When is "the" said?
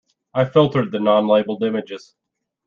0.91-0.99